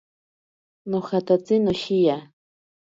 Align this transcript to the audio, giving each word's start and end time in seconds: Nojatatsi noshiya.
Nojatatsi 0.89 1.55
noshiya. 1.63 2.17